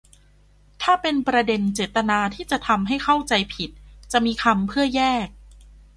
[0.81, 3.71] ถ้าเป็นประเด็นเจตนาที่จะทำให้เข้าใจผิด
[4.11, 5.27] จะมีคำเพื่อแยก